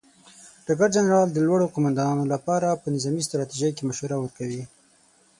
[0.65, 4.63] ډګر جنرال د لوړو قوماندانانو لپاره په نظامي ستراتیژۍ کې مشوره ورکوي.